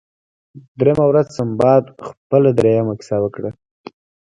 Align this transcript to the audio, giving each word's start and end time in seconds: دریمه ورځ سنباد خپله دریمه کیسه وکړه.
دریمه 0.79 1.05
ورځ 1.07 1.27
سنباد 1.37 1.83
خپله 2.07 2.49
دریمه 2.57 2.93
کیسه 2.99 3.17
وکړه. 3.21 3.51